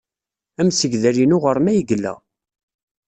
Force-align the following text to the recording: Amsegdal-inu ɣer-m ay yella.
Amsegdal-inu 0.59 1.37
ɣer-m 1.43 1.65
ay 1.71 1.79
yella. 1.87 2.13